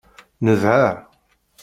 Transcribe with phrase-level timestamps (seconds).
[0.45, 0.91] Nedɛa.